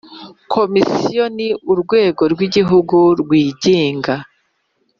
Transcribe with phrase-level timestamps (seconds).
[0.53, 4.15] Komisiyo ni urwego rw Igihugu rwigenga